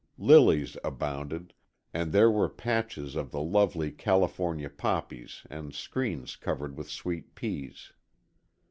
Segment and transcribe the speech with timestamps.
[0.17, 1.53] Lilies abounded,
[1.93, 7.93] and there were patches of the lovely California poppies and screens covered with sweet peas.